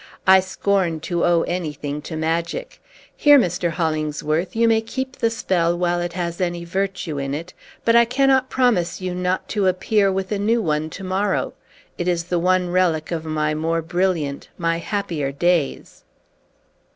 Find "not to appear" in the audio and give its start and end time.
9.13-10.11